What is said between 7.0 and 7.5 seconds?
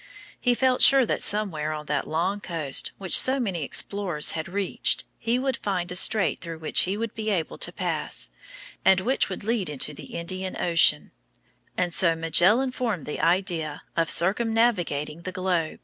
be